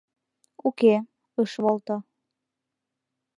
[0.67, 0.93] Уке,
[1.41, 1.95] ыш волто.